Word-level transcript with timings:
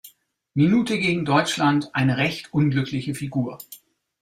Minute 0.55 0.97
gegen 0.97 1.25
Deutschland 1.25 1.93
eine 1.93 2.17
recht 2.17 2.55
unglückliche 2.55 3.13
Figur. 3.13 3.59